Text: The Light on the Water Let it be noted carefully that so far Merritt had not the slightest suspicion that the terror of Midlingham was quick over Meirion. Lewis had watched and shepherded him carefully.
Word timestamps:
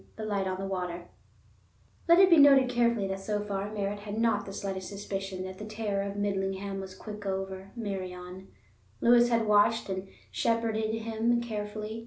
The 0.15 0.25
Light 0.25 0.47
on 0.47 0.57
the 0.59 0.65
Water 0.65 1.09
Let 2.07 2.17
it 2.17 2.31
be 2.31 2.37
noted 2.37 2.69
carefully 2.69 3.07
that 3.09 3.19
so 3.19 3.39
far 3.39 3.71
Merritt 3.71 3.99
had 3.99 4.17
not 4.17 4.47
the 4.47 4.51
slightest 4.51 4.89
suspicion 4.89 5.43
that 5.43 5.59
the 5.59 5.63
terror 5.65 6.01
of 6.01 6.15
Midlingham 6.17 6.79
was 6.81 6.95
quick 6.95 7.23
over 7.27 7.69
Meirion. 7.75 8.47
Lewis 8.99 9.29
had 9.29 9.45
watched 9.45 9.89
and 9.89 10.07
shepherded 10.31 10.91
him 10.95 11.39
carefully. 11.39 11.99